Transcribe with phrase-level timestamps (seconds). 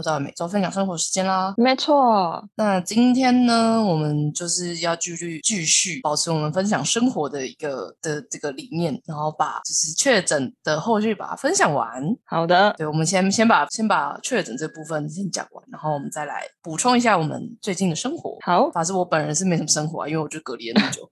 [0.00, 1.52] 又到了每周分享生活时间啦。
[1.58, 12.02] 没错，那今天呢，我们就是要继续继续保持我们分享生活的一个的这个理念，然后把就是确诊的后续把它分享完。
[12.24, 18.38] 好的，对，我们先先把先把确诊这部分先讲完，然后我们再来补充一下我们最近的生活。
[18.40, 21.06] 好，法师，我本人是没什么生活啊，因为我就隔离了那么久。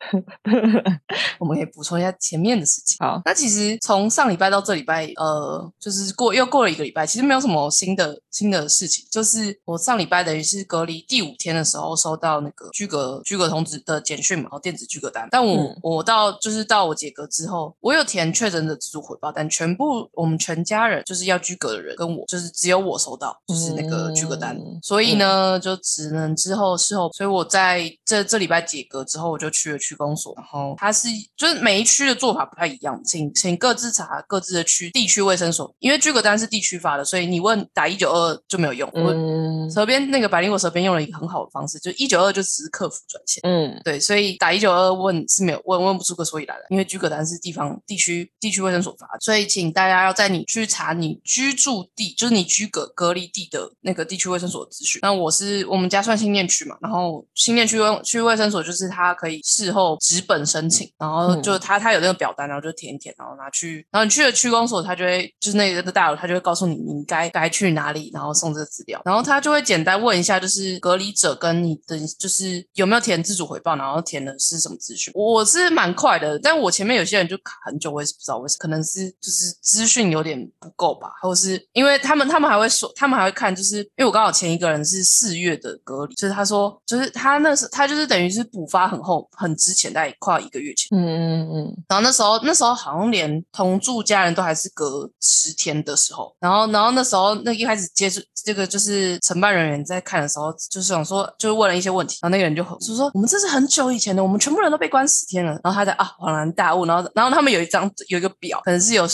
[1.39, 2.97] 我们可以补充一下前面的事情。
[3.01, 9.05] 好，那其实从上礼拜到这礼拜，呃，就是过又过了一个礼拜，其实没有什么新的新的事情。
[9.11, 15.27] 就是我上礼拜等于是隔离第五天的时候，收到那个居隔居隔通知的简讯嘛，然后电子居隔单。
[15.31, 24.57] 但我、嗯我到就是到我解隔之后，我有填确诊的自主回报单，全部我们全家人就是要居隔的人跟我，就是只有我收到，就是那个居隔单。
[24.57, 38.91] 嗯所以呢，就只能之后事后，所以我在这这礼拜解隔之后，我就去了区公所，然后它是就是每一区的做法不太一样，请请各自查各自的区地区卫生所，因为居隔单是地区发的，所以你问打一九二就没有用。
[38.95, 43.41] 我嗯舌边那个百灵果舌边用了一个很好的方式，就一九二就只是客服转线。
[43.45, 55.01] 嗯对，所以打一九二问是没有问问不出个所以然的，因为居格单是地方地区地区卫生所发的，所以请大家要在你去查你居住地，就是你居隔隔离地的那个地区卫生所的资讯。
[55.03, 75.13] 那我是我们家算新店区嘛，然后新店区卫区卫生所就是它可以事后纸本申请，然后就它它有那个表单，然后就填一填，然后拿去，然后你去了区公所，它就会就是那个大楼，它就会告诉你你该该去哪里，然后送这个资料，然后他就会简单问一下，就是隔离者跟你的就是有没有填自主回报，然后填的是什么资讯。
[75.15, 90.89] 我是蛮快的，但我前面有些人就卡很久，我也是不知道为什么，可能是就是资讯有点不够吧，或是因为他们他们还会说，他们还会看，就是因为我刚好前一个人是四月的隔离，就是他说就是他那时他就是等于是补发很后很之前，大概快一个月前。
[90.97, 109.07] 嗯嗯嗯然后那时候那时候好像连同住家人都还是隔十天的时候，然后然后那时候那一开始接触这个就是承办人员在看的时候，就是想说就是问了一些问题，然后那个人就就说我们这是很久以前的，我们全部人都被关十天了，然后他在啊恍然大悟，然后然后他们有一张有一个表，可能是有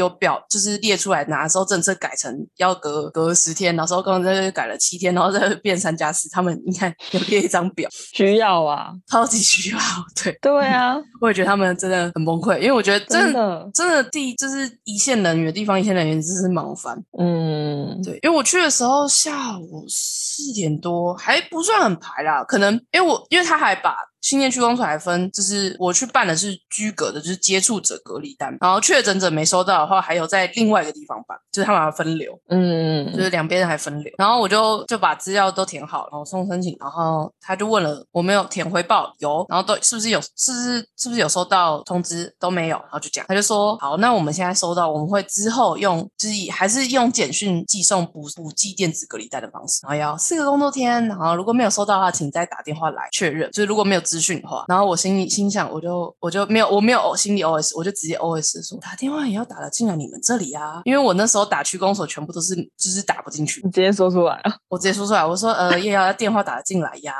[0.00, 9.78] 有表就是列出来哪时候政策改成要隔隔十天，然后时候刚刚在改了七天，然后再变三加四，他们你看有列一张表，需要啊，超级需要，
[10.22, 10.36] 对。
[10.40, 16.96] 对啊，我也觉得他们真的很崩溃，因为我觉得真真的的，真的地就是一线人员，地方一线人员真是忙翻。
[17.18, 23.94] 嗯对，因为我去的时候下午四点多，还不算很排啦，可能因为我因为他还把。
[24.20, 32.38] 新店区公所还分，就是我去办的是居隔的，就是接触者隔离单，然后确诊者没收到的话，还有在另外一个地方办，就是他们要分流。
[32.48, 67.14] 嗯就是两边还分流，然后我就就把资料都填好，然后送申请，然后他就问了我没有填回报，有，然后都是不是有是不是是不是有收到通知都没有，然后就讲，他就说好，那我们现在收到，我们会之后用就是以还是用简讯寄送补补寄电子隔离单的方式，然后要四个工作天，然后如果没有收到的话，请再打电话来确认，就是如果没有资讯的话，然后我心里心想，我就我就没有我没有心里 OS，我就直接 OS 说打电话也要打得进来你们这里啊，因为我那时候打区公所全部都是就是打不进去，你直接说出来啊，我直接说出来，我说呃叶瑶要电话打得进来呀。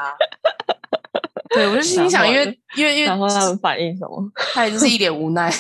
[1.53, 4.23] 对，我就心想，因为因为因为然后他们反应什么？
[4.55, 5.51] 他也就是一脸无奈，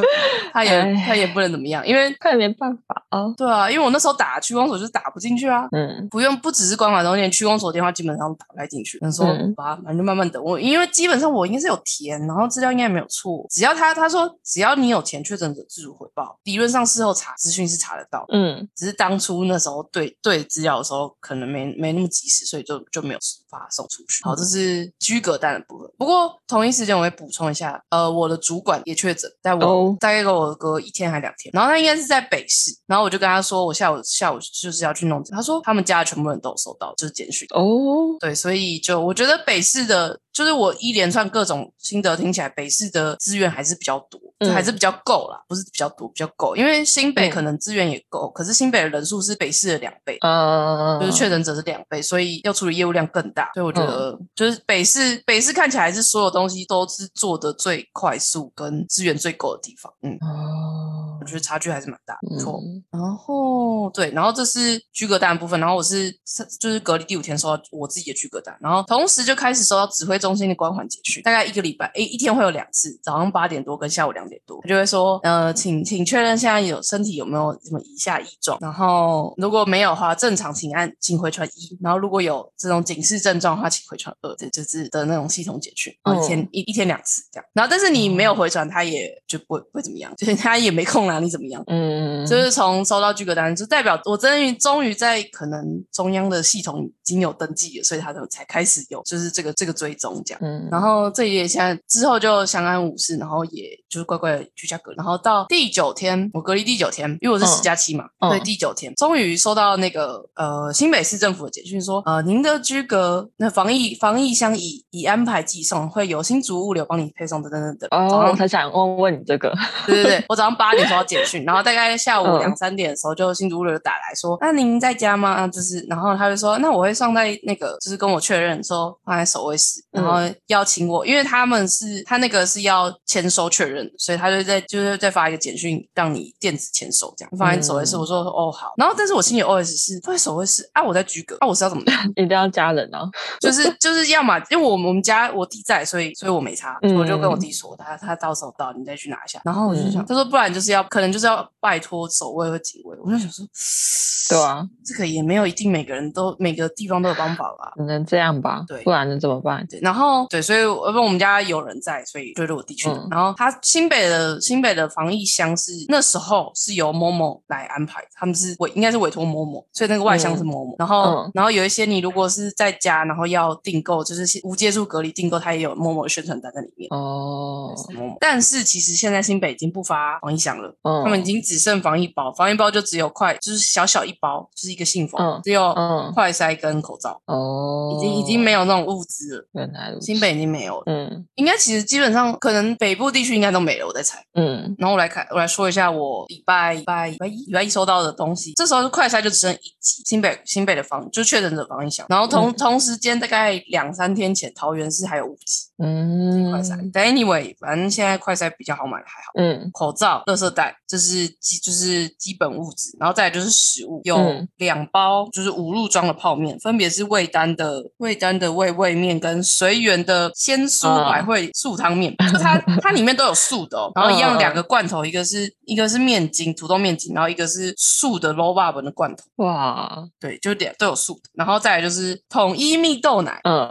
[0.52, 8.98] 他也哎他也不能怎么样，因为他也没办法啊，对啊，因为我那时候打区公所就是打不进去啊，嗯不用不只是官网，然后连区公所电话基本上都打不太进去。
[9.00, 24.24] 他说嗯吧，反正就慢慢等我，因为基本上我应该是有填，然后资料应该没有错，只要他他说只要你有钱确诊者自主回报，理论上事后查资讯是查得到，嗯只是当初那时候对对资料的时候可能没没那么及时，所以就就没有发送出去。
[24.24, 25.90] 好，这是居隔单的部分。
[25.98, 37.46] 不过同一时间我会补充一下，呃，我的主管也确诊，在我、哦大概跟我隔一天还两天，然后他应该是在北市，然后我就跟他说，我下午下午就是要去弄，他说他们家的全部人都有收到，就是简讯。
[37.50, 46.56] 哦，对，所以就我觉得北市的，就是我一连串各种心得听起来，北市的资源还是比较多，就还是比较够啦，不是比较多，比较够。
[46.56, 53.48] 因为新北嗯可能资源也够，可是新北的人数是北市的两倍，嗯，就是确诊者是两倍，所以要处理业务量更大。
[53.54, 59.92] 所以我觉得，就是北市北市看起来是所有东西都是做的最快速跟资源最够的地方。
[60.02, 60.83] 嗯，哦，
[61.24, 62.60] 我觉得差距还是蛮大，不错。
[62.62, 62.84] 嗯。
[62.90, 66.12] 然后对，然后这是居隔单的部分，然后我是
[66.60, 91.62] 就是隔离第五天收到我自己的居隔单，然后同时就开始收到指挥中心的关怀简讯，大概一个礼拜，诶，一天会有两次，早上八点多跟下午两点多，他就会说，呃，请请确认现在有身体有没有什么以下异状，然后如果没有的话，正常请按请回传一，然后如果有这种警示症状的话，请回传二，这就是的那种系统简讯，然后一天、一一天两次这样，然后但是你没有回传，他也就不会不会怎么样，就是他也没空拿你怎么样。
[91.68, 100.40] 嗯，就是从收到居格单，就代表我终于终于在可能中央的系统已经有登记了，所以他就才开始有就是这个这个追踪这样。
[100.42, 117.88] 嗯，然后这也现在之后就相安无事，然后也就是乖乖的居家隔离，然后到第九天，我隔离第九天，因为我是十加七嘛，嗯所以第九天终于收到那个呃新北市政府的简讯说，呃您的居格那防疫防疫箱已已安排寄送，会有新竹物流帮你配送等等等等。
[117.90, 119.52] 早哦，上我才想问问你这个，
[119.86, 130.18] 对对对，我早上八点收到简讯，然后大概下午嗯两三点的时候，就新竹物流打来说：“那您在家吗？”啊，就是，然后他就说：“那我会放在那个，就是跟我确认说放在守卫室，然后
[130.48, 137.96] 邀请我，因为他们是他那个是要签收确认，所以他就在就是再发一个简讯让你电子签收，这样放在守卫室。
[137.96, 142.08] 嗯我说：“哦好。”然后但是我心里 OS 是放在守卫室啊，我在居隔啊，我是要怎么样？
[142.16, 143.08] 一定要家人啊，
[143.40, 149.40] 就是 就是要么，因为我们我们家我弟在，所以所以我没差，嗯我就跟我弟说，他他到时候到，你再去拿一下。
[149.44, 152.96] 然后我就想，嗯他说不然就是要可能就是要拜托守卫或警卫。
[153.02, 153.44] 我就想说，
[154.30, 157.72] 对啊，这个也没有一定每个人都每个地方都有方法吧。
[157.76, 159.66] 只能这样吧，对不然能怎么办？
[159.66, 170.76] 对，然后对，所以我们家有人在，所以追着我弟去然后他新北的新北的防疫箱是那时候是由某某来安排，他们是委应该是委托某某，所以那个外箱是某某。
[170.78, 176.86] 然后、嗯然后有一些你如果是在家，然后要订购，就是无接触隔离订购，它也有某某的宣传单在里面。
[176.90, 189.48] 哦，某某但是其实现在新北已经不发防疫箱了，嗯，他们已经只剩防疫包，防疫包就只有快，就是小小一包，就是一个信封，嗯只有嗯快筛跟口罩，哦，已经已经没有那种物资了。
[189.52, 194.24] 原来新北已经没有了，嗯应该其实基本上可能北部地区应该都没了，我在猜。
[194.34, 198.52] 嗯然后我来看，我来说一下我礼拜礼拜礼拜一礼拜一收到的东西。
[198.54, 202.06] 这时候快筛就只剩一级，新北新北的防就确诊者防疫箱。
[202.08, 206.90] 然后同、嗯同时间大概两三天前，桃园市还有五剂嗯，快筛。
[206.92, 209.32] 但 anyway，反正现在快筛比较好买，还好。
[209.36, 209.70] 嗯。
[209.72, 214.48] 口罩、垃圾袋，这是基就是基本物质，然后再来就是食物，有嗯。
[214.58, 221.10] 两包就是五入装的泡面，分别是味丹的味丹的味味面跟随缘的鲜蔬嗯。
[221.10, 233.68] 百汇素汤面，就它 它里面都有素的哦，然后一样两个罐头，一个是一个是面筋土豆面筋，然后一个是素的 low barb 的罐头，哇，对，就两都有素的，然后再来就是统一蜜豆奶，嗯，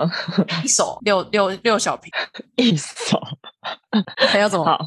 [0.63, 2.11] 一手六六六小瓶，
[2.57, 3.19] 一手
[4.17, 4.77] 还要怎么好，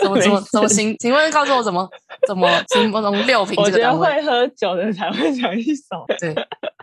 [0.00, 0.96] 怎么怎么没怎么事形？
[0.98, 1.88] 请问告诉我怎么
[2.26, 3.96] 怎么形容六瓶我觉得？
[3.96, 6.34] 会喝酒的才会讲一手，对，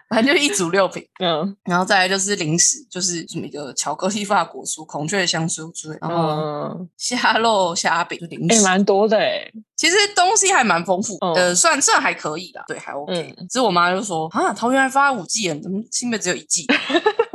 [0.10, 8.64] 反正就一组六瓶， 嗯然后再来就是零食，就是什么一个巧克力法果酥、孔雀香酥之类，然后嗯，虾肉虾饼就零也食。
[8.64, 13.36] 蛮多的哎，其实东西还蛮丰富，嗯呃，算算还可以啦，对，还 OK。
[13.38, 16.66] 嗯只是我妈就说啊，桃园还发五季，怎么新北只有一季？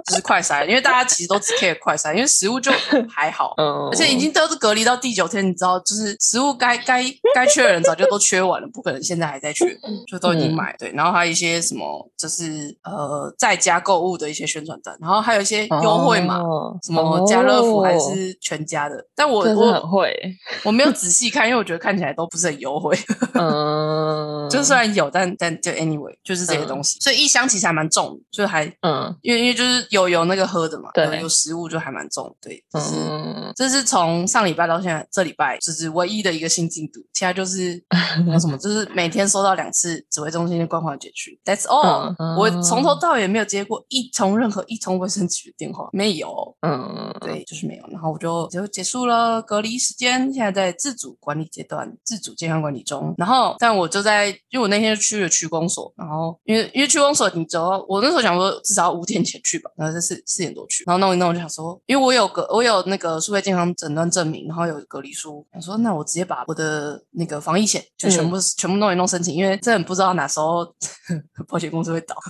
[0.06, 2.70] 就是快筛，因为大家其实都只 care 快筛，因为食物就
[3.08, 3.54] 还好。
[3.58, 7.02] 嗯，而且已经都是隔离到第九天，你知道，就是食物该该
[7.34, 9.64] 该缺的人早就都缺完了，不可能现在还在缺，
[10.06, 10.76] 就都已经买。
[10.78, 19.06] 对，然后还有一些什么，就是呃在家购物的一些宣传单，然后还有一些优惠码，哦什么家乐福还是全家的。
[19.16, 20.14] 但我我会，
[20.64, 22.94] 我没有仔细看，因为我觉得看起来都不是很优惠。
[23.32, 32.94] 嗯， 就虽然有，但但就 anyway 就是这些东西，所以一箱其实还蛮重的，就还嗯因为因为就是有有那个喝的嘛，对有有食物就还蛮重，对，就是。
[32.96, 37.00] 嗯这是从上礼拜到现在，这礼拜就是唯一的一个新进度。
[37.12, 37.80] 其他就是
[38.26, 41.38] 有什么，就是每天收到两次指挥中心的关怀解去。
[41.44, 46.56] That's all、嗯我从头到尾没有接过一通任何一通卫生局的电话，没有。
[46.62, 47.86] 嗯，对，就是没有。
[47.92, 53.14] 然后我就就结束了隔离时间，现在在自主管理阶段，自主健康管理中。
[53.16, 70.66] 然后，但我就在，因为我那天就去了区公所，然后因为因为区公所你只要我那时候想说至少要五点前去吧，然后是四四点多去，然后弄一弄我就想说，因为我有个我有那个数位健康诊断证明，然后有隔离书，想说那我直接把我的那个防疫险就全部、全部弄一弄申请，因为真的不知道哪时候
[71.48, 72.16] 保险公司会倒。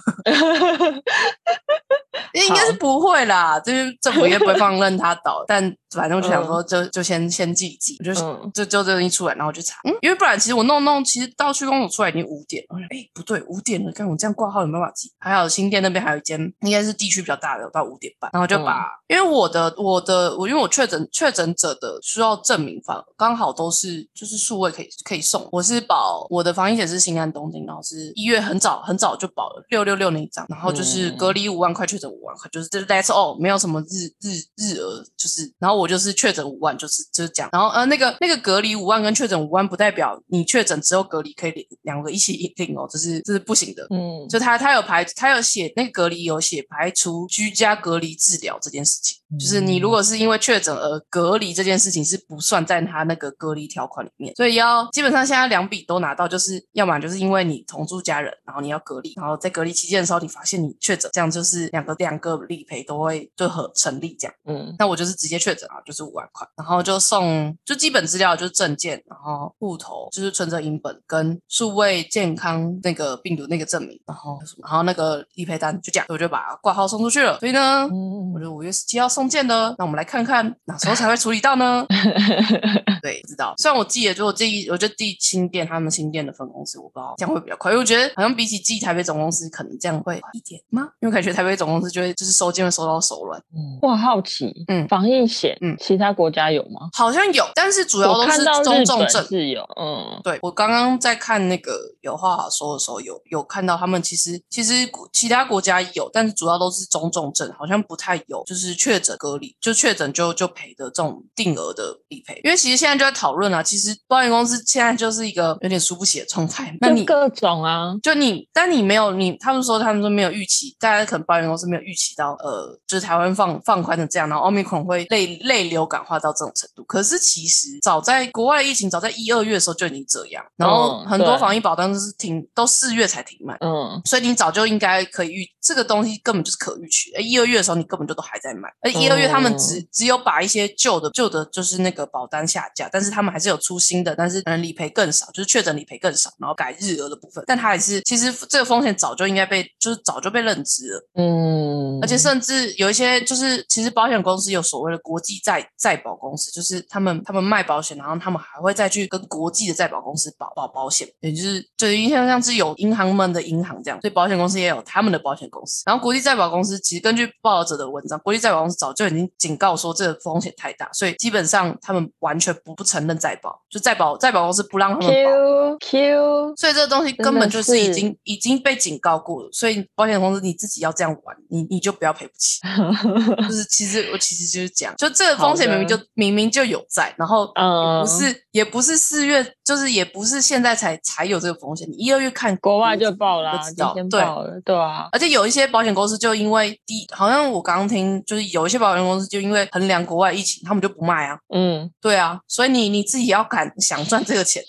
[2.32, 8.50] 应该是不会啦，就是政府应该不会放任它倒，但反正我就想说就就先先记一记，我就嗯。
[8.54, 15.10] 就就这一出来，然后我就查，嗯，因为不然其实我弄弄，其实到区公所出来已经五点了，哎，不对，五点了，看我这样挂号有没有办法记？
[15.18, 31.16] 还好新店那边还有一间，应该是地区比较大的，到五点半，然后就把，因为我的我的我因为我确诊确诊者的需要证明方刚好都是就是数位可以可以送，我是保我的防疫险是新安东京，然后是一月很早很早就保了六六六那一张，然后就是嗯。
[31.16, 43.86] 隔离五万块，确诊五万块，就是这 that's all，没有什么日日日额，就是然后我就是确诊五万，就是就是这样，然后呃那个那个隔离五万跟确诊五万不代表你确诊之后隔离可以领两个一起领哦，这是这是不行的。
[43.90, 64.34] 嗯，就他他有排，他有写那个隔离有写排除居家隔离治疗这件事情，就是你如果是因为确诊而隔离这件事情是不算在他那个隔离条款里面，所以要基本上现在两笔都拿到，就是要么就是因为你同住家人，然后你要隔离，然后在隔离期间的时候你发现你确诊，这样就是两个两个理赔都会就合成立这样。
[64.46, 77.38] 嗯那我就是直接确诊啊，就是五万块，然后就送就基本资料就是证件，然后户头就是存折银本跟数位健康那个病毒那个证明，然后然后那个理赔单就这样，我就把挂号送出去了。
[77.40, 81.86] 所以呢，我嗯，就五月十七号送件的，那我们来看看哪时候才会处理到呢？
[83.02, 83.54] 对，不知道。
[83.58, 90.88] 虽然我寄了，就我寄，我就寄新店他们新店的分公司，我不知道这样会比较快，因为我觉得好像比起寄台北总公司，可能这样会快一点吗？
[91.00, 93.38] 因为感觉台北总公司就会就是收件会收到手软。
[93.54, 96.88] 嗯我好奇，嗯防疫险，嗯其他国家有吗？
[96.92, 99.24] 好像有，但是主要都是中重症。
[99.26, 104.72] 是有，嗯对我刚刚在看那个有话好说的时候，有有看到他们其实其实
[105.12, 112.40] 其他国家有，但是主要都是中重症，好像不太有就是确诊隔离，就确诊就就赔的这种定额的理赔。
[112.44, 116.76] 因为其实现在就在讨论啊，其实保险公司现在就是一个有点输不起的状态。
[116.80, 126.82] 那你各种啊，就你，但你没有你，他们说他们说没有预期，大家可能保险公司没有预期到，呃，就是台湾放放宽成这样，然后奥密克戎会泪泪流感化到这种程度。
[126.84, 133.56] 可是其实早在国外的疫情，早在一二月的时候就已经这样，然后嗯很多防疫保单都是停，都四月才停卖。
[133.60, 137.20] 嗯所以你早就应该可以预这个东西根本就是可预期的。
[137.22, 151.08] 一二月的时候你根本就都还在卖，而一二月他们只、嗯只有把一些旧的旧的就是那个保单下架，但是他们还是有出新的，但是可能理赔更少，就是确诊理赔更少，然后改日额的部分，但他还是其实这个风险早就应该被就是早就被认知了。
[151.14, 165.82] 嗯，而且甚至有一些就是，其实保险公司有所谓的国际再再保公司，就是他们他们卖保险，然后他们还会再去跟国际的再保公司保保保险，也就是就因为像像是有银行们的银行这样，所以保险公司也有他们的保险公司。
[165.86, 175.30] 然后国际再保公司其实根据报道者的文章，国际再保公司早就已经警告说这个风险太大，所以基本上他们完全不不承认再保，就再保再保公司不让他们保。
[175.30, 182.60] Q Q，所以这个东西根本就是已是经已经被警告过了，所以保险公司你自己要这样玩，你你就不要赔不起。
[183.48, 194.20] 就是其实我其实就是讲，就这个风险明明就明明就有在，然后不是也不是四月，就是也不是现在才才有这个风险，你一二月看国外就爆啦，就知道就对
[194.64, 201.36] 对啊，而且有一些保险公司就因为第，好像我刚刚听，就是有一些保险公司就因为衡量国外疫情，他们就不卖啊。
[201.52, 204.62] 嗯，对啊，所以你你自己要敢想赚这个钱，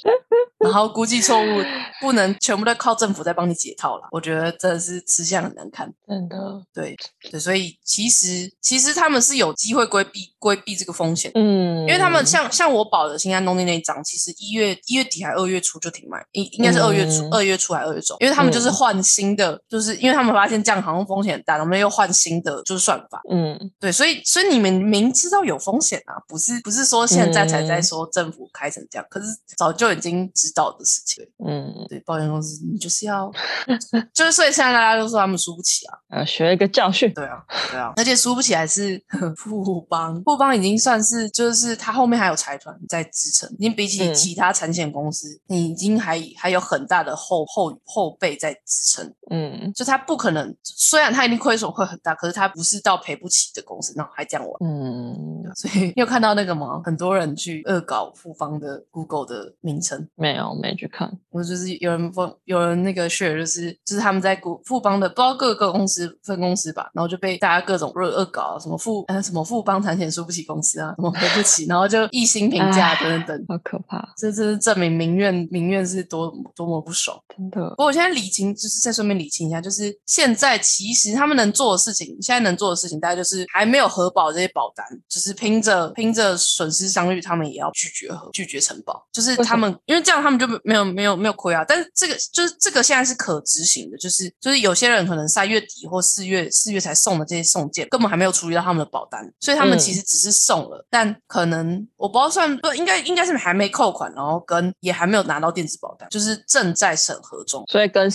[0.65, 1.63] 然后估计错误
[2.01, 4.07] 不能全部都靠政府在帮你解套了。
[4.12, 5.91] 我觉得真的是吃相很难看。
[6.07, 6.38] 真的，
[6.74, 6.95] 对
[7.31, 11.31] 对，所以其实其实他们是有机会规避规避这个风险。
[11.36, 31.24] 嗯，因为他们像像我保的新安东京那一张，其实一月一月底还二月初就停卖，应应该是二月初嗯二、月初还二月中，因为他们就是嗯换新的，就是因为他们发现这样好像风险很大，他们又换新的就是算法，嗯对，所以所以你们明知道有风险啊，不是不是说现在才在嗯说政府开成这样，可是早就已经知道的事情。
[31.45, 33.31] 嗯，对，保险公司你就是要，
[34.13, 39.00] 就是所以现在大家都说他们输不起啊，呃，学一个教训，对啊，对啊，而且输不起还是
[39.38, 54.53] 富邦，富邦已经算是就是他后面还有财团在支撑，已经比起嗯其他产险公司，你已经还还有很大的后后后背在支撑，嗯就他不可能，虽然他一定亏损会很大，可是他不是到赔不起的公司，然后还这样玩。
[54.63, 56.81] 嗯，所以 你有看到那个吗？
[56.83, 73.45] 很多人去恶搞富方的 Google 的名称，没有没去看，我就是有人问有人那个 share 就是就是他们在股富邦的不知道各个公司分公司吧，然后就被大家各种恶恶搞啊，什么富呃什么富邦产险输不起公司啊，什么赔不起，然后就一心评价等等等。
[73.47, 77.17] 好可怕，这这是证明民怨民怨是多多么不爽。
[77.35, 91.63] 真的不，过我现在理清，就是再顺便理清一下，就是现在其实他们能做的事情，现在能做的事情，大概就是还没有核保这些保单，就是拼着拼着损失伤率，他们也要拒绝核拒绝承保，就是他们因为这样他他们就没有没有没有亏啊。
[91.67, 107.63] 但是这个就是这个现在是可执行的，就是就是有些人可能三月底或四月四月才送的这些送件，根本还没有处理到他们的保单，所以他们其实只是送了，但可能我不知道算不应该应该是还没扣款，然后跟也还没有拿到电子保单，就是正在审核中。
[107.67, 108.10] 所以跟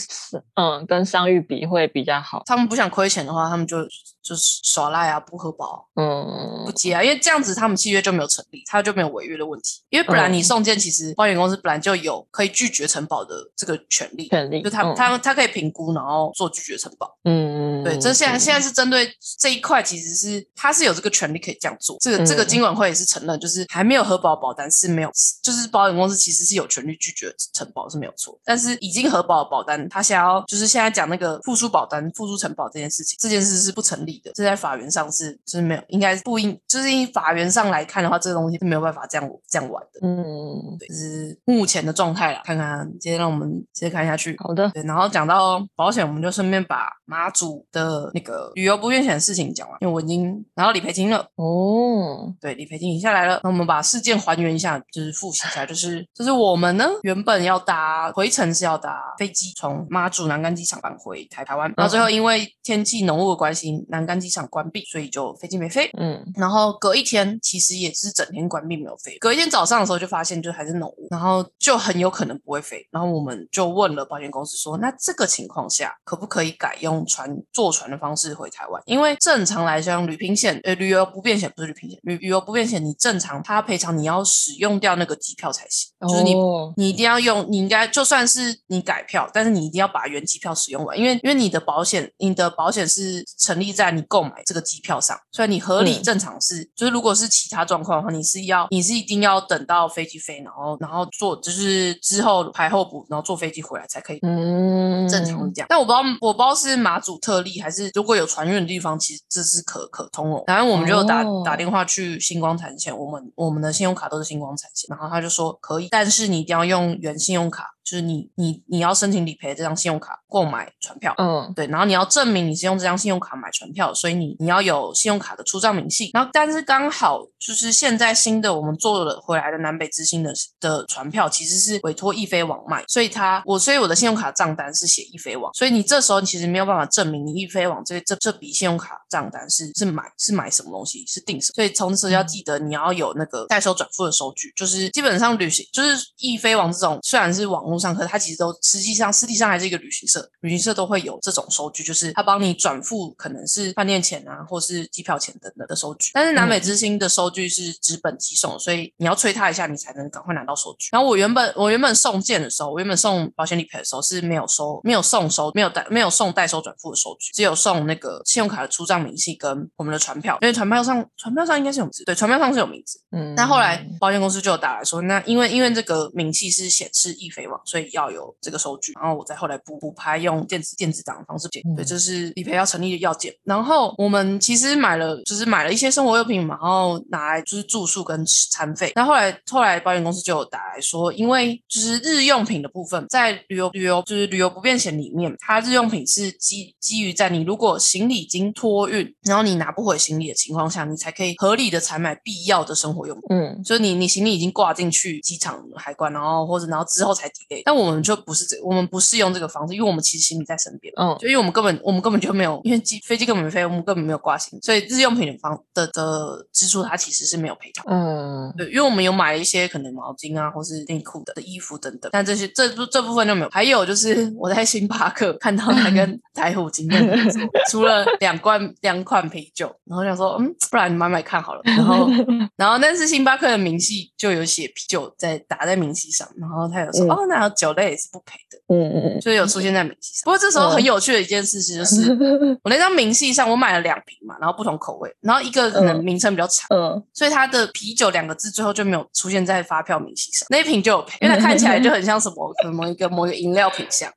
[0.55, 2.43] 嗯跟商誉比会比较好。
[2.47, 3.77] 他们不想亏钱的话，他们就
[4.23, 9.81] 就是耍赖啊，不核保，嗯不接啊，因为这样子他们契约就没有成立，他就没有违约的问题。
[9.89, 17.17] 因为本来你嗯送件，其实保险公司本来就有可以拒绝承保的这个权利，权利就他嗯他他可以评估，然后做拒绝承保。
[17.25, 21.97] 嗯，对，这现在嗯现在是针对这一块，其实是他是有这个权利可以这样做。
[22.01, 25.11] 这个这个嗯金管会也是承认，就是还没有核保保单是没有，
[25.43, 28.39] 就是保险公司其实是有权利拒绝承保是没有错。
[28.45, 40.01] 但是已经核保的保单，他想要就是现在讲那个复苏保单、复苏承保这件事情，这件事是不成立的，这在法源上是就是没有，应该不应就是以法源上来看的话，这个东西是没有办法这样这样玩的。
[40.03, 42.41] 嗯，对，就是目前的状态啦。
[42.45, 44.35] 看看，接着让我们接着看下去。
[44.39, 51.27] 好的，对，然后讲到保险，我们就顺便把马祖的那个旅游不便险的事情讲完，因为我已经拿到理赔金了。
[51.37, 53.41] 哦，对，理赔金已经下来了。
[53.43, 65.91] 那我们把事件还原一下，就是复习一下，就是就是我们呢原本要搭回程是要搭飞机从马祖南竿机场返回台台湾，然后最后因为天气浓雾的关系，南竿机场关闭，所以就飞机没飞。
[65.99, 72.87] 嗯然后隔一天其实也是整天关闭没有飞，隔一天早上的时候就发现就还是浓雾，然后就很有可能不会飞。
[72.91, 78.83] 然后我们就问了保险公司说，那这个情况下可不可以改用船坐船的方式回台湾？
[78.87, 96.03] 因为正常来讲，旅平险呃旅游不便险不是旅平险，旅旅游不便险你正常它赔偿你要使用掉那个机票才行，就是你哦你一定要用，你应该就算是你改票，但是你一定要把原机票使用完，因为因为你的保险，你的保险是成立在你购买这个机票上，所以你合理嗯。
[96.03, 110.43] 正常是，就是如果是其他状况的话，你是要你是一定要等到飞机飞，然后然后坐就是之后排候补，然后坐飞机回来才可以嗯，正常是这样，但我不知道我不知道是马祖特例还是如果有船运的地方，其实这是可可通哦。
[110.47, 111.43] 然后我们就打、哦。
[111.45, 121.15] 打电话去星光产险，我们我们的信用卡都是星光产险，然后他就说可以，但是你一定要用原信用卡，就是你你你要申请理赔这张信用卡购买船票。
[121.19, 121.53] 嗯。
[121.55, 126.11] 对，然后你要证明你是用这张信用卡买船票，所以你你要有信用卡的出账明细。
[126.13, 141.55] 然后，但是刚好就是现在新的我们做了回来的南北之星的的船票，其实是委托易飞网卖，所以它我所以我的信用卡账单是写易飞网，所以你这时候其实没有办法证明你易飞网这这这笔信用卡账单是是买是买什么东西，是定什么。
[141.55, 156.11] 所以从此要记得你要有那个代收转付的收据，就是基本上旅行就是易飞网这种虽然是网络上，可它其实都实际上实际上还是一个旅行社，旅行社都会有这种收据，就是他帮你转付可能是饭店钱啊，或是机票钱等等的收据。
[156.15, 160.89] 但是南北之星的收据是纸本寄送，所以你要催他一下，你才能赶快拿到收据。
[160.93, 173.01] 然后我原本我原本送件的时候，我原本送保险理赔的时候是没有收没有送收没有代没有送代收转付的收据，只有送那个信用卡的出账明细跟我们的船票，因为船票上船票上应该是有名字，对，船票上是有名字。
[173.13, 178.93] 嗯，那后来保险公司就有打来说，那因为因为这个明细是显示易飞网，所以要有这个收据。
[179.01, 183.35] 然后我再后来补补拍用电子电子档的方式解，对，嗯这是理赔要成立的要件。
[183.45, 183.60] 然后
[183.99, 188.93] 我们其实买了，就是买了一些生活用品嘛，然后拿来就是住宿跟餐费。
[188.95, 203.25] 那后来后来保险公司就有打来说，因为就是日用品的部分，在旅游旅游就是旅游不便险里面，它日用品是基基于在你如果行李已经托运，然后你拿不回行李的情况下，你才可以合理的采买必要的生活用品。
[203.31, 217.85] 嗯就是你你行李已经挂进去机场海关，然后或者然后之后才 delay，但我们就不是这，我们不适用这个方式，因为我们其实行李在身边，嗯就因为我们根本我们根本就没有，因为机飞机根本没飞，我们根本没有挂行李，所以日用品的方的的支出它其实是没有赔偿。
[217.89, 223.49] 嗯对，因为我们有买了一些可能毛巾啊，或是内裤的的衣服等等，但这些这部这部分就没有。
[223.51, 231.61] 还有就是我在星巴克看到他跟台虎金店合作出了两罐两款啤酒，然后想说，嗯，不然你买买看好了。
[231.65, 232.09] 然后
[232.57, 240.23] 然后但是星巴克的明细就有写啤酒在打在明细上，然后他有说，嗯哦，那酒类也是不赔的，嗯嗯就有出现在明细上。
[240.25, 242.11] 不过这时候很嗯有趣的一件事情就是。
[242.21, 254.11] 嗯我那张明细上，我买了两瓶嘛，然后不同口味，然后一个可能嗯名称比较长，嗯所以它的啤酒两个字最后就没有出现在发票明细上，那一瓶就有赔，因为它看起来就很像什么什么一个某一个饮料品相，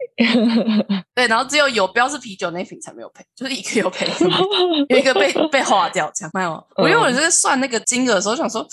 [1.14, 4.08] 对，然后只有有标是啤酒那一瓶才没有赔，就是一个有赔，
[4.90, 6.64] 有一个被 被划掉，这样没有。
[6.76, 8.66] 我因为我在算那个金额的时候，想说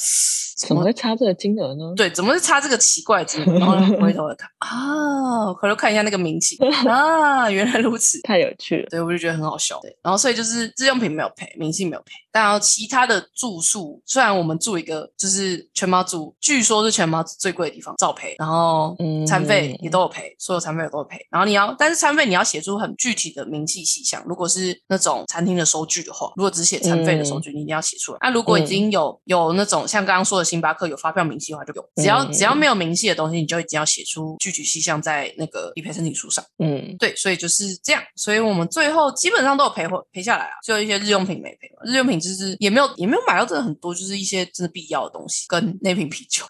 [0.66, 1.94] 怎么会差这个金额呢？
[1.96, 3.58] 对，怎么会差这个奇怪的金额？
[3.58, 8.86] 然后回头来看啊，回头看一下那个明细啊，原来如此，太有趣了。
[8.90, 9.78] 对我就觉得很好笑。
[9.80, 21.18] 对，然后所以就是日用品没有赔，明细没有赔，但然后其他的住宿，虽然我们住一个就是全包住，据说是全包最贵的地方，照赔，然后餐费也都有赔，所有餐费都有赔。
[21.30, 24.22] 然后你要，但是餐费你要写出很具体的明细细项。
[24.26, 28.18] 如果是那种餐厅的收据的话，如果只写餐费的收据，你一定要写出来。
[28.22, 31.84] 那如果已经有有那种像刚刚说的星巴克有发票明细的话，就有。
[31.96, 36.44] 只要只要没有明细的东西，你就已经要写出具体细项在那个理赔申请书上。
[36.58, 38.02] 嗯，对，所以就是这样。
[38.16, 41.82] 所以我们最后基本上都有赔回赔下来啊，就一些日用品没赔嘛。
[41.84, 46.44] 日用品就是也没有也没有买到真的很多，就是一些真的必要的东西跟那瓶啤酒。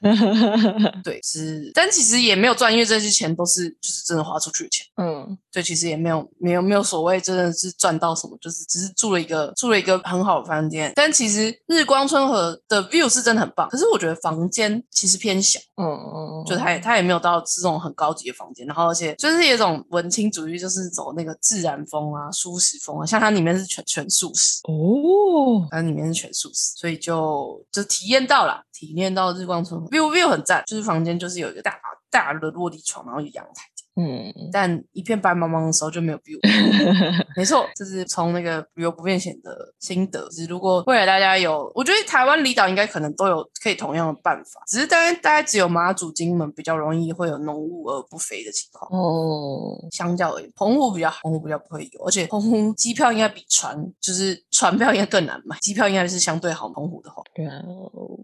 [1.04, 4.86] 对，是，但其实也没有赚，因为这些钱都是就是真的花出去的钱。
[4.96, 10.92] 嗯，对，其实也没有没有没有所谓真的是赚到什么，就是只是住了一个住了一个很好的房间。
[10.94, 15.58] 但其实日光春和的 view 是真的很棒，可是我觉得房间其实偏小。
[15.76, 28.62] 嗯嗯嗯，就它它也没有到这种很高级的房间，然后而且就是有一种文青主义，就是走那个自然风啊、舒适风啊，像它里面是全全素食哦，它里面是全素食，所以就就体验到了。
[28.72, 31.78] 体验到日光村，view view 很赞，就是房间就是有一个大
[32.10, 33.69] 大的落地窗，然后有阳台。
[33.96, 36.38] 嗯，但一片白茫茫的时候就没有 view。
[37.36, 40.30] 没错，这是从那个旅游不便险的心得。
[40.30, 48.88] 是如果未来大家有，我觉得台湾离岛应该可能都有可以同样的办法，只是大概大概只有马祖、金门比较容易会有浓雾而不飞的情况。
[48.90, 56.70] 哦，相较而言，澎湖比较好，澎湖比较不会有，而且澎湖机票应该比船就是船票应该更难买，机票应该是相对好。
[56.70, 57.22] 澎湖的话，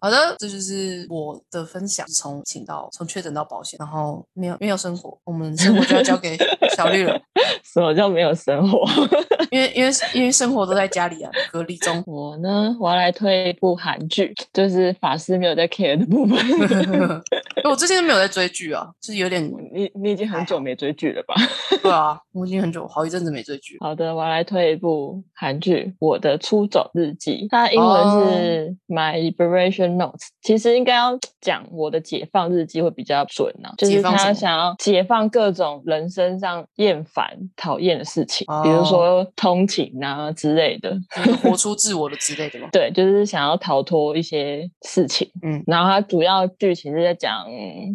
[0.00, 5.55] 好的，这就是我的分享，从请到从确诊到保险，然后没有没有生活，我们。
[5.56, 6.36] 生活就要交给
[6.76, 7.18] 小绿了。
[7.64, 8.84] 什么叫没有生活？
[9.50, 12.02] 因为因为因为生活都在家里啊，隔离中。
[12.06, 16.36] 我呢，我要来推一部韩剧，就是法师没有在 care 的部分。
[17.66, 21.34] 我最近都没有在追剧啊，就是有点你你已经很久没追剧了吧？
[21.82, 23.76] 对啊，我已经很久好一阵子没追剧。
[23.80, 30.28] 好的，我要来推一部韩剧《我的出走日记》，它英文是 My Liberation Notes。
[30.42, 37.26] 其实应该要讲我的解放日记会比较准呢，就是他想要解放各种人生上厌烦。
[37.56, 40.96] 讨厌的事情，比如说通勤啊之类的，
[41.42, 42.68] 活出自我的之类的吗？
[42.70, 45.28] 对，就是想要逃脱一些事情。
[45.42, 47.46] 嗯，然后它主要剧情是在讲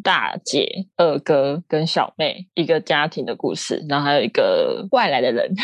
[0.04, 5.54] 大姐、二哥跟小妹一个家庭的故事，然后还有一个外来的人。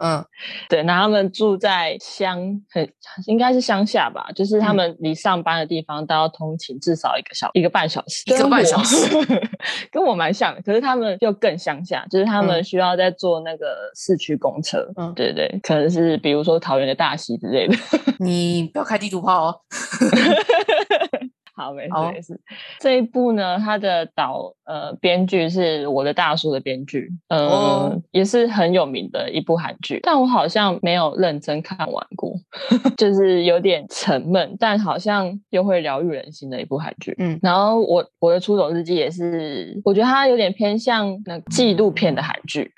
[0.00, 0.24] 嗯，
[0.68, 2.38] 对，那他们住在乡，
[2.70, 2.88] 很
[3.26, 9.08] 应该是乡下吧，就是他们离上班的地方都要通勤至少一个小一个半小时，一个半小时，
[9.90, 10.62] 跟我蛮像的。
[10.62, 14.88] 可是他们又更乡下，就是他们需要在坐那个市区公车。
[14.94, 17.76] 嗯，对对，可能是比如说桃园的大溪之类的。
[18.20, 19.60] 你不要开地图炮哦。
[21.58, 22.40] 好，没事没事。
[22.78, 32.32] 这一部呢，它的导呃编剧是我的大叔的编剧，嗯，也是很有名的一部韩剧，但我好像没有认真看完过，
[32.96, 37.14] 就是有点沉闷，但好像又会疗愈人心的一部韩剧。
[37.18, 42.70] 嗯，然后我我的出走日记也是，我觉得它有点偏向那纪录片的韩剧。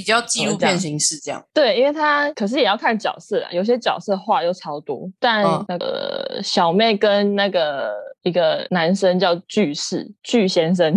[0.00, 10.94] 比较纪录片形式这样，对，因为他可是也要看角色啊，有些角色话又超多，但那个小妹跟那个一个男生叫巨士巨先生，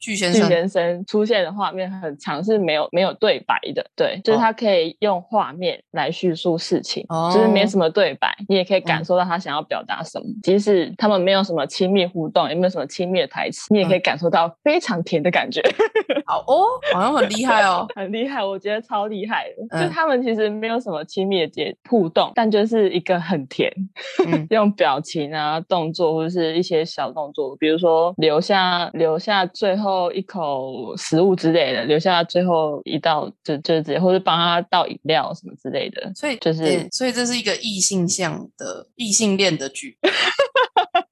[0.00, 0.42] 巨先生。
[0.44, 7.30] 巨先生出现的画面很长，是没有没有对白的，对，就是他可以用画面来叙述事情，哦。
[7.32, 15.62] 就是没什么对白，你也可以感受到他想要表达什么，即使他们没有什么亲密互动，也没有什么亲密的台词，你也可以感受到非常甜的感觉。
[16.26, 18.44] 好哦，好像很厉害哦，很厉害。
[18.44, 23.70] 我觉得超厉害的，就他们其实没有什么亲密的接互动，但就是一个很甜，
[24.50, 36.10] 用表情啊、动作或者是一些小动作，比如说留下留下最后一口食物之类的，留下最后一道就就直接或者帮他倒饮料什么之类的。
[36.16, 39.96] 所以就是所以这是一个异性向的异性恋的剧。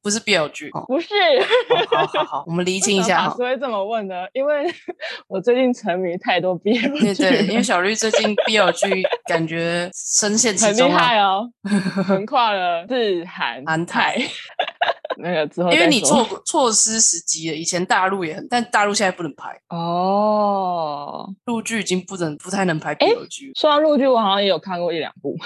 [0.03, 1.09] 不是 BL 剧，不是。
[1.89, 3.27] 好好好，我们厘清一下。
[3.27, 4.65] 老师会这么问的，因为
[5.29, 7.15] 我最近沉迷太多 BL 剧。
[7.15, 11.49] 对对，因为小绿最近 BL 剧感觉深陷 其中很厉害哦，
[12.05, 14.21] 横跨了日韩韩台。
[15.19, 17.57] 那个之后因为你错错失时机了。
[17.57, 23.53] 以前大陆也很，但大陆现在不能拍哦，陆剧已经不能不太能拍 BL 剧。
[23.55, 25.37] 说到陆剧，我好像也有看过一两部。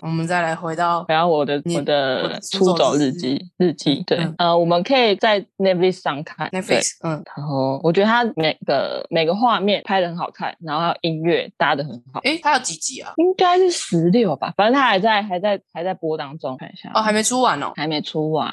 [0.00, 4.02] 我们再来回到回到我的我的出走日记日记。
[4.06, 12.20] 对，呃，我们可以在 Netflix 上看 Netflix，嗯，然后我觉得它每个每个画面拍的很好看，然后音乐搭的很好。
[12.22, 13.12] 哎，它有几集啊？
[13.16, 16.56] 应该是十六吧，反正它还在还在还在播当中。
[16.58, 18.48] 看一下哦，还没出完哦，还没出完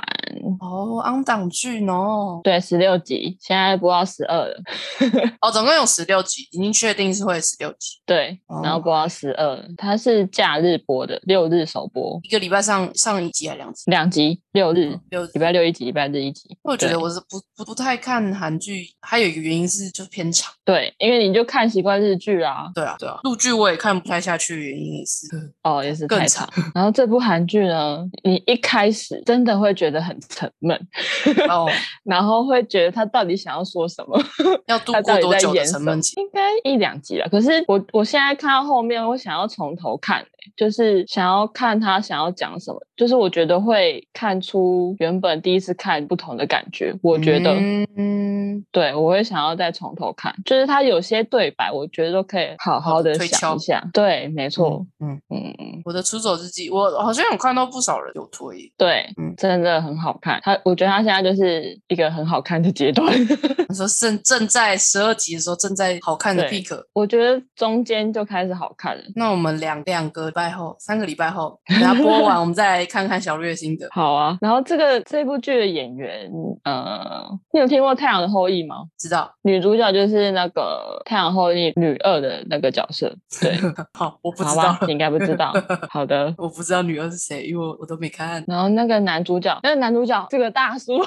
[0.60, 2.42] 哦，安档剧哦。
[2.44, 4.62] 对，十六集，现在播到十二了。
[5.42, 8.00] 哦，总共有十六集，已经确定是会十六集。
[8.06, 13.84] 对，然后播到十二，它是假日播的，六日首播，一个礼拜上上一集还两集？
[13.88, 16.58] 两集，六日六礼拜六一集，礼拜日一集。
[16.64, 20.52] 我觉得我是不不不太看韩剧，还有一个原因是就是偏长。
[20.64, 22.72] 对，因为你就看习惯日剧啊。
[22.74, 25.28] 对啊，对啊，陆剧我也看不太下去，原因也是
[25.64, 26.48] 哦，也是更长。
[26.74, 30.88] 然后这部韩剧呢，你一开始真的会觉得很沉闷，
[31.50, 31.68] 哦，
[32.04, 34.20] 然后会觉得他到底想要说什么，
[34.68, 36.20] 要度过多久的沉闷期？
[36.20, 37.28] 应该一两集了。
[37.30, 40.26] 可是我我现在看到后面，我想要从头看。
[40.56, 46.94] 就是想要看他想要讲什么，就是我觉得会看出原本第一次看不同的感觉。
[47.02, 47.52] 我觉得，
[47.98, 53.84] 嗯，对我会想要再从头看，就是他有些对白，我觉得都可以好好的想一下。
[53.94, 55.82] 对，没错，嗯嗯嗯。
[55.86, 60.40] 我的出走日记，我好像有看到不少人有推，对，嗯，真的很好看。
[60.44, 63.12] 他，我觉得他现在就是一个很好看的阶段。
[63.68, 66.76] 他说正正在十二集的时候，正在好看的 peak。
[66.94, 69.04] 我觉得中间就开始好看了。
[69.16, 70.32] 那我们两两个。
[70.36, 73.88] 拜后三个礼拜后，等他播完， 我们再来看看小月心得。
[73.92, 76.30] 好啊，然后这个这部剧的演员，
[76.66, 78.84] 呃，你有听过《太阳的后裔》吗？
[79.00, 83.16] 知道，女主角就是那个《太阳后裔》女二的那个角色。
[83.40, 83.56] 对，
[83.98, 85.54] 好，我不知道，你应该不知道。
[85.90, 88.44] 好的，我不知道女二是谁，因为我我都没看。
[88.46, 90.98] 然后那个男主角，那个男主角这个大叔，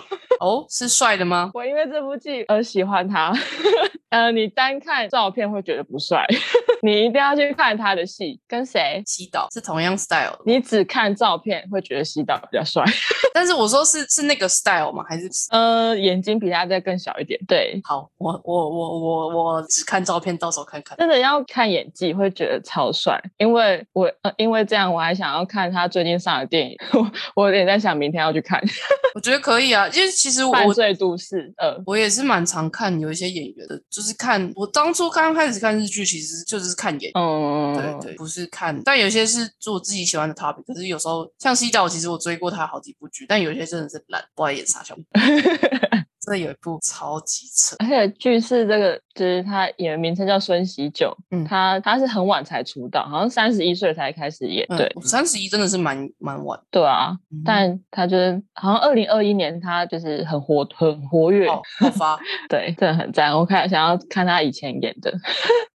[0.41, 1.51] 哦，是帅的吗？
[1.53, 3.31] 我因为这部剧而喜欢他。
[4.11, 6.25] 呃，你单看照片会觉得不帅，
[6.83, 9.03] 你一定要去看他的戏，跟谁？
[9.07, 10.39] 西岛是同样 style。
[10.47, 12.83] 你只看照片会觉得西岛比较帅，
[13.35, 15.05] 但是我说是是那个 style 吗？
[15.07, 17.39] 还是呃眼睛比他再更小一点？
[17.47, 20.97] 对，好，我我我我我只看照片，到时候看看。
[20.97, 28.59] 真的要看演技会觉得超帅，因为我呃因为这样我还想要看他最近上的电影， 我我有点在想明天要去看。
[29.15, 33.79] 我觉得可以啊，因为其实我犯罪都市呃我也是蛮常看有一些演员的。
[33.99, 40.63] 就是看我当初刚开始看日剧，其实就是看演，嗯，对对，不是看，但有些是做自己喜欢的 topic。
[40.65, 44.97] 可是有时候像西岛，其实我追过他好几部剧，但有些真的是懒，不爱演傻笑。
[46.29, 61.63] 这有一部超级扯，而且剧是这个，就是他演员名称叫孙喜九，嗯，他他是很晚才出道，好像三十一岁才开始演，对，三十一真的是蛮蛮晚，对啊，但他就是好像二零二一年他就是很活很活跃，爆
[61.97, 65.11] 发， 对，真的很赞，我看想要看他以前演的，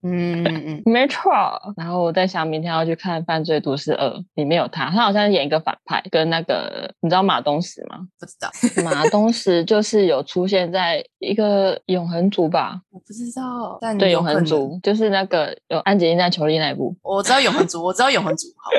[0.03, 1.31] 嗯嗯嗯， 没错，
[1.75, 7.97] 然后我在想明天要去看《犯罪都市二》，里面有他，他好像演一个反派，跟那个你知道马东石吗？
[8.19, 10.42] 不知道，马东石就是有出。
[10.43, 18.69] 出现在一个永恒族吧，我不知道，但对永恒族就是那个有安吉丽娜·裘丽那一部，我知道永恒族，我知道永恒族，好，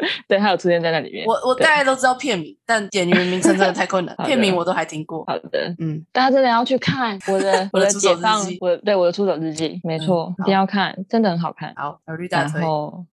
[0.28, 1.24] 对，他有出现在那里面。
[1.26, 5.24] 我我大概都知道片名，但演员名称真的太困难， 片名我都还听过。
[5.26, 11.72] 好的，嗯，大家真的要去看我的 我的解放，我对我的出走日记，没错，一定要看，真的很好看。
[11.76, 12.60] 好，有绿大推，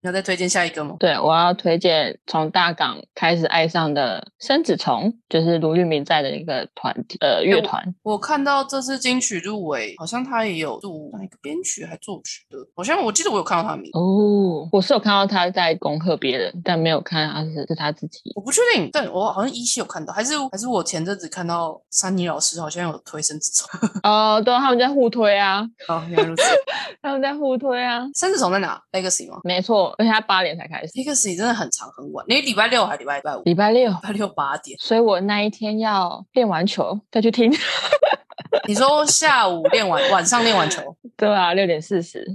[0.01, 0.95] 要再推荐下一个吗？
[0.99, 7.83] 对，我要推荐从大港开始爱上的生子虫，就是卢玉明在的一个团体呃乐团。
[8.03, 14.67] 我看到这次金曲入围，好像他也有入哪一个编曲还作曲的，好像我记得我有看到他的名哦。
[14.71, 18.19] 我是有看到他在恭贺别人，但没有看他是是他自己。
[18.35, 25.61] 我不确定，但我好像依稀有看到，还是还是我前阵子看到珊妮老师好像有推生子虫 哦，对，他们在互推啊。
[25.87, 26.43] 哦，原来如此，
[27.01, 28.01] 他们在互推啊。
[28.15, 29.39] 生子虫在哪？Legacy 吗？
[29.43, 30.87] 没错，而且他八点才开始。
[30.93, 33.41] Legacy 真的很长很晚，你礼拜六还礼拜五？
[33.43, 34.77] 礼拜六，礼拜六八点。
[34.79, 37.51] 所以我那一天要练完球再去听。
[38.67, 40.81] 你说下午练完，晚上练完球，
[41.15, 42.25] 对啊，六点四十，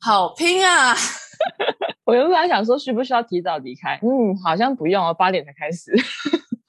[0.00, 0.94] 好拼啊！
[2.04, 5.92] 我原本想说需不需要提早离开，嗯，好像不用哦，八点才开始。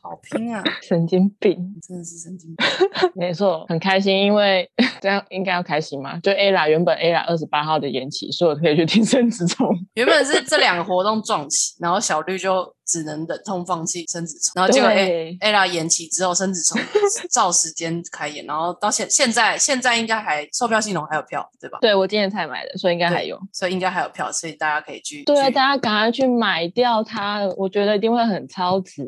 [0.01, 0.63] 好拼啊！
[0.87, 2.67] 神经病，真的是神经病。
[3.15, 4.69] 没错，很开心，因为
[5.01, 6.19] 这样应该要开心嘛。
[6.19, 9.67] 就 A 啦，原本 A 啦二十八号的延期，所以我可以去听 生子虫。
[9.95, 16.81] 原本是这两个活动撞起，然后小绿就只能忍痛放弃生子虫，然后结果 A Ella 延期之后生子虫
[17.31, 21.79] 照时间开演，然后到现现在现在应该还售票系统还有票对吧？
[21.81, 29.03] 对我今天才买的，所以应该还有，所以应该还有票，所以大家可以去对，大家赶快去买掉它，我觉得一定会很超值。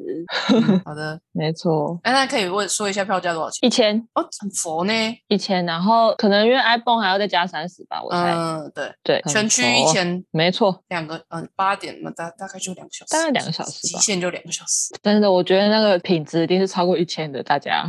[0.83, 1.99] 好的，没错。
[2.03, 3.67] 哎，那可以问说一下票价多少钱？
[3.67, 4.93] 一千哦，很佛呢，
[5.27, 8.33] 一千，然后可能因为 iPhone 还要再加三十吧，我猜。
[8.33, 14.95] 嗯，对对，全区一千，没错，两个嗯八点嘛，大大概就两个小时，大概两个小时，极限就两个小时。
[15.03, 17.85] 真的，我觉得那个品质一定是超过一千的，大家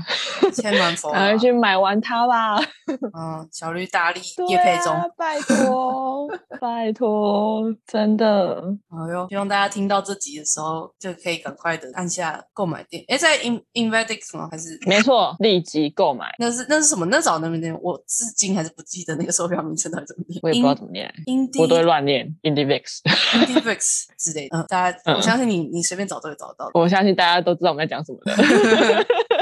[0.55, 2.59] 千万 佛，赶快去买完它吧。
[3.17, 6.29] 嗯，小绿大力叶配中，拜托
[6.61, 8.63] 拜托，真的。
[8.91, 13.03] 好哟，希望大家听到这集的时候就可以赶快的按下购买键。
[13.09, 14.49] 哎，在 In Invadix 吗？
[14.51, 16.35] 还是没错，立即购买。
[16.39, 17.07] 那是那是什么？
[17.07, 20.41] 那早那边店，我至今还是不记得那个售票名称到底怎么念。
[20.43, 21.13] 我也不知道怎么念，
[21.59, 22.35] 我都会乱念。
[22.43, 24.59] Indivix，Indivix 之类的。
[24.59, 26.71] 嗯，大家，我相信你，你随便找都会找到。
[26.75, 28.35] 我相信大家都知道我们在讲什么的。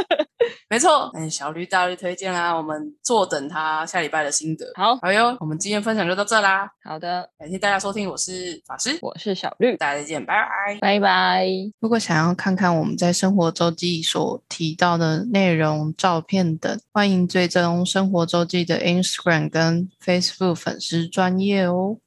[0.71, 4.67] 没错，哎，小绿大力推荐啦，我们坐等他下礼拜的心得。
[4.75, 6.69] 好，好哟，我们今天分享就到这啦。
[6.85, 11.47] 好的，感谢大家收听，我是法师，我是小绿，大家再见，拜拜，拜拜。
[11.81, 21.99] 如果想要看看我们在生活周记所提到的内容、照片等，欢迎追踪生活周记的 Instagram 跟 Facebook 粉丝专业哦。